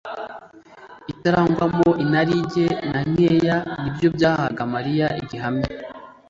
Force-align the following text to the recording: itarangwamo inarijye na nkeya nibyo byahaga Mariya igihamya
itarangwamo 1.11 1.87
inarijye 2.03 2.67
na 2.91 2.99
nkeya 3.11 3.57
nibyo 3.83 4.07
byahaga 4.15 4.61
Mariya 4.73 5.07
igihamya 5.21 5.69